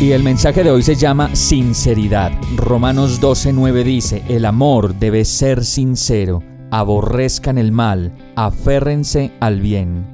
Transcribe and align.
Y 0.00 0.12
el 0.12 0.22
mensaje 0.22 0.64
de 0.64 0.70
hoy 0.70 0.82
se 0.82 0.94
llama 0.94 1.34
sinceridad. 1.36 2.32
Romanos 2.56 3.20
12:9 3.20 3.84
dice, 3.84 4.22
el 4.28 4.46
amor 4.46 4.94
debe 4.94 5.24
ser 5.24 5.64
sincero 5.64 6.42
aborrezcan 6.70 7.58
el 7.58 7.72
mal, 7.72 8.12
aférrense 8.36 9.32
al 9.40 9.60
bien. 9.60 10.06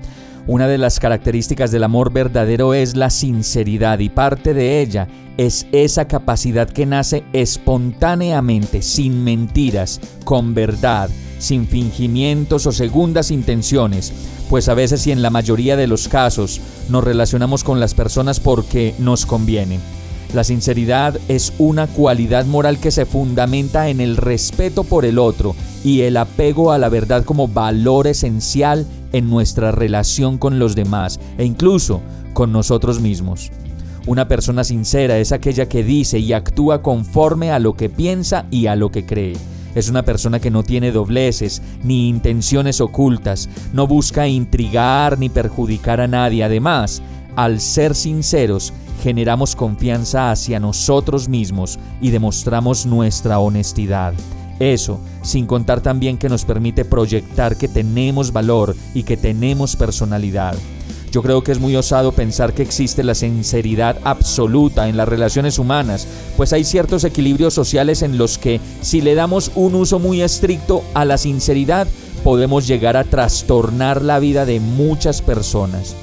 Una 0.47 0.69
de 0.69 0.79
las 0.79 1.01
características 1.01 1.71
del 1.71 1.85
amor 1.85 2.13
verdadero 2.13 2.73
es 2.73 2.95
la 2.95 3.11
sinceridad 3.11 3.99
y 3.99 4.09
parte 4.09 4.55
de 4.55 4.81
ella 4.81 5.09
es 5.37 5.67
esa 5.73 6.07
capacidad 6.07 6.71
que 6.71 6.87
nace 6.87 7.25
espontáneamente, 7.33 8.81
sin 8.81 9.25
mentiras, 9.25 10.01
con 10.25 10.55
verdad, 10.55 11.11
sin 11.39 11.67
fingimientos 11.67 12.67
o 12.67 12.73
segundas 12.73 13.31
intenciones, 13.31 14.13
pues 14.49 14.69
a 14.69 14.75
veces 14.75 15.07
y 15.07 15.13
en 15.13 15.23
la 15.23 15.31
mayoría 15.31 15.77
de 15.77 15.87
los 15.87 16.09
casos 16.09 16.61
nos 16.89 17.05
relacionamos 17.05 17.65
con 17.65 17.81
las 17.81 17.95
personas 17.95 18.41
porque 18.41 18.95
nos 18.99 19.27
conviene. 19.27 19.79
La 20.35 20.45
sinceridad 20.45 21.19
es 21.29 21.53
una 21.59 21.87
cualidad 21.87 22.47
moral 22.47 22.79
que 22.79 22.91
se 22.91 23.07
fundamenta 23.07 23.89
en 23.89 24.01
el 24.01 24.17
respeto 24.17 24.85
por 24.85 25.05
el 25.05 25.19
otro 25.19 25.55
y 25.85 26.03
el 26.03 26.17
apego 26.17 26.73
a 26.73 26.79
la 26.79 26.89
verdad 26.89 27.25
como 27.25 27.49
valor 27.49 28.07
esencial 28.07 28.87
en 29.13 29.31
nuestra 29.31 29.71
relación 29.71 30.37
con 30.37 30.59
los 30.59 30.75
demás 30.75 31.21
e 31.39 31.45
incluso 31.45 32.03
con 32.33 32.53
nosotros 32.53 33.01
mismos. 33.01 33.51
Una 34.07 34.29
persona 34.29 34.63
sincera 34.63 35.19
es 35.19 35.33
aquella 35.33 35.69
que 35.69 35.83
dice 35.83 36.19
y 36.19 36.33
actúa 36.33 36.83
conforme 36.83 37.51
a 37.51 37.59
lo 37.59 37.75
que 37.75 37.89
piensa 37.89 38.47
y 38.51 38.67
a 38.67 38.77
lo 38.77 38.91
que 38.91 39.07
cree. 39.07 39.35
Es 39.77 39.91
una 39.91 40.03
persona 40.03 40.41
que 40.41 40.51
no 40.51 40.63
tiene 40.63 40.91
dobleces 40.91 41.61
ni 41.85 42.09
intenciones 42.09 42.81
ocultas, 42.81 43.51
no 43.75 43.87
busca 43.87 44.27
intrigar 44.27 45.19
ni 45.19 45.29
perjudicar 45.29 46.01
a 46.01 46.09
nadie. 46.09 46.43
Además, 46.43 47.03
al 47.37 47.61
ser 47.61 47.95
sinceros, 47.95 48.73
generamos 49.03 49.55
confianza 49.55 50.31
hacia 50.31 50.59
nosotros 50.59 51.29
mismos 51.29 51.79
y 52.01 52.09
demostramos 52.09 52.87
nuestra 52.87 53.39
honestidad. 53.39 54.15
Eso, 54.59 54.99
sin 55.23 55.45
contar 55.45 55.83
también 55.83 56.17
que 56.17 56.31
nos 56.31 56.47
permite 56.47 56.87
proyectar 56.87 57.59
que 57.59 57.69
tenemos 57.69 58.33
valor 58.33 58.75
y 58.95 59.03
que 59.03 59.19
tenemos 59.19 59.77
personalidad. 59.77 60.57
Yo 61.11 61.23
creo 61.23 61.43
que 61.43 61.53
es 61.53 61.61
muy 61.61 61.77
osado 61.77 62.13
pensar 62.13 62.53
que 62.53 62.63
existe 62.63 63.03
la 63.03 63.15
sinceridad 63.15 63.99
absoluta 64.05 64.89
en 64.89 64.97
las 64.97 65.09
relaciones 65.09 65.59
humanas, 65.59 66.07
pues 66.37 66.53
hay 66.53 66.65
ciertos 66.65 67.05
equilibrios 67.05 67.55
sociales 67.55 68.03
en 68.03 68.19
los 68.19 68.39
que 68.39 68.61
si 68.83 69.01
le 69.01 69.15
damos 69.15 69.53
un 69.55 69.75
uso 69.75 69.99
muy 69.99 70.23
estricto 70.23 70.83
a 70.95 71.05
la 71.05 71.17
sinceridad, 71.17 71.87
podemos 72.25 72.67
llegar 72.67 72.97
a 72.97 73.05
trastornar 73.05 74.03
la 74.03 74.19
vida 74.19 74.45
de 74.45 74.61
muchas 74.61 75.23
personas. 75.23 75.95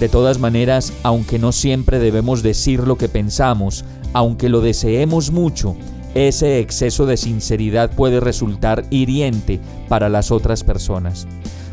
De 0.00 0.08
todas 0.08 0.38
maneras, 0.38 0.92
aunque 1.02 1.38
no 1.38 1.52
siempre 1.52 1.98
debemos 1.98 2.42
decir 2.42 2.80
lo 2.86 2.96
que 2.96 3.08
pensamos, 3.08 3.84
aunque 4.12 4.48
lo 4.48 4.60
deseemos 4.60 5.30
mucho, 5.30 5.76
ese 6.14 6.60
exceso 6.60 7.04
de 7.04 7.16
sinceridad 7.16 7.90
puede 7.90 8.20
resultar 8.20 8.84
hiriente 8.90 9.60
para 9.88 10.08
las 10.08 10.30
otras 10.30 10.64
personas. 10.64 11.26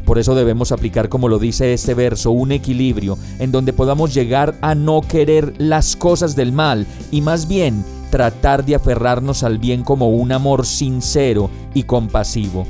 Por 0.06 0.20
eso 0.20 0.36
debemos 0.36 0.72
aplicar, 0.72 1.10
como 1.10 1.28
lo 1.28 1.40
dice 1.40 1.74
este 1.74 1.94
verso, 1.94 2.32
un 2.32 2.52
equilibrio 2.52 3.18
en 3.40 3.52
donde 3.52 3.74
podamos 3.74 4.14
llegar 4.14 4.56
a 4.62 4.76
no 4.76 5.02
querer 5.02 5.54
las 5.58 5.96
cosas 5.96 6.36
del 6.36 6.52
mal 6.52 6.86
y 7.12 7.22
más 7.22 7.48
bien 7.48 7.84
tratar 8.12 8.64
de 8.64 8.76
aferrarnos 8.76 9.44
al 9.44 9.58
bien 9.58 9.84
como 9.84 10.10
un 10.10 10.32
amor 10.32 10.66
sincero 10.66 11.50
y 11.74 11.84
compasivo. 11.84 12.66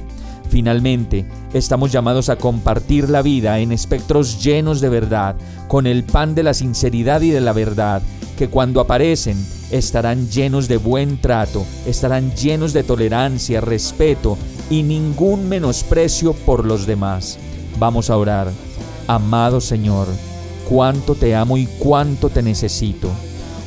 Finalmente, 0.50 1.26
estamos 1.54 1.92
llamados 1.92 2.30
a 2.30 2.38
compartir 2.38 3.10
la 3.10 3.22
vida 3.22 3.60
en 3.60 3.72
espectros 3.72 4.42
llenos 4.44 4.80
de 4.80 4.90
verdad, 4.90 5.36
con 5.68 5.88
el 5.88 6.04
pan 6.04 6.36
de 6.36 6.44
la 6.44 6.54
sinceridad 6.54 7.22
y 7.22 7.32
de 7.32 7.42
la 7.42 7.52
verdad, 7.52 8.02
que 8.38 8.50
cuando 8.50 8.82
aparecen 8.82 9.38
estarán 9.72 10.30
llenos 10.30 10.68
de 10.68 10.78
buen 10.78 11.20
trato, 11.20 11.66
estarán 11.86 12.34
llenos 12.36 12.74
de 12.74 12.84
tolerancia, 12.84 13.62
respeto 13.62 14.38
y 14.70 14.84
ningún 14.84 15.50
menosprecio 15.50 16.34
por 16.34 16.66
los 16.66 16.86
demás. 16.86 17.38
Vamos 17.80 18.10
a 18.10 18.18
orar. 18.18 18.52
Amado 19.08 19.62
Señor, 19.62 20.08
cuánto 20.68 21.16
te 21.16 21.36
amo 21.36 21.58
y 21.58 21.68
cuánto 21.80 22.30
te 22.30 22.42
necesito. 22.42 23.10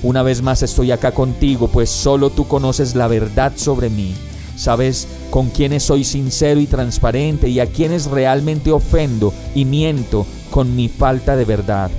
Una 0.02 0.22
vez 0.22 0.42
más 0.42 0.62
estoy 0.62 0.92
acá 0.92 1.12
contigo, 1.12 1.68
pues 1.68 1.90
solo 1.90 2.30
tú 2.30 2.46
conoces 2.46 2.94
la 2.94 3.08
verdad 3.08 3.52
sobre 3.56 3.90
mí. 3.90 4.14
Sabes 4.56 5.06
con 5.30 5.50
quienes 5.50 5.84
soy 5.84 6.04
sincero 6.04 6.60
y 6.60 6.66
transparente 6.66 7.48
y 7.48 7.60
a 7.60 7.66
quienes 7.66 8.06
realmente 8.06 8.72
ofendo 8.72 9.32
y 9.54 9.64
miento 9.64 10.26
con 10.50 10.74
mi 10.74 10.88
falta 10.88 11.36
de 11.36 11.44
verdad. 11.44 11.90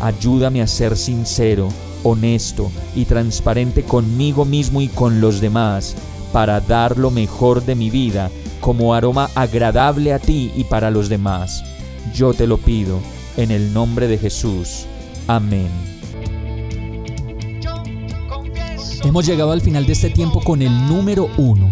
Ayúdame 0.00 0.60
a 0.62 0.66
ser 0.66 0.96
sincero, 0.96 1.68
honesto 2.02 2.70
y 2.94 3.04
transparente 3.04 3.82
conmigo 3.82 4.44
mismo 4.44 4.80
y 4.80 4.88
con 4.88 5.20
los 5.20 5.40
demás 5.40 5.96
para 6.32 6.60
dar 6.60 6.98
lo 6.98 7.10
mejor 7.10 7.64
de 7.64 7.74
mi 7.74 7.90
vida 7.90 8.30
como 8.60 8.94
aroma 8.94 9.28
agradable 9.34 10.12
a 10.12 10.18
ti 10.18 10.52
y 10.56 10.64
para 10.64 10.90
los 10.90 11.08
demás. 11.08 11.64
Yo 12.14 12.32
te 12.34 12.46
lo 12.46 12.58
pido 12.58 13.00
en 13.36 13.50
el 13.50 13.72
nombre 13.72 14.06
de 14.06 14.18
Jesús. 14.18 14.86
Amén. 15.26 15.68
Hemos 19.04 19.26
llegado 19.26 19.50
al 19.50 19.60
final 19.60 19.84
de 19.84 19.92
este 19.94 20.10
tiempo 20.10 20.40
con 20.40 20.62
el 20.62 20.70
número 20.86 21.28
uno 21.36 21.71